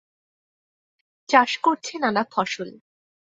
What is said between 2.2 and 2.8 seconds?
ফসল।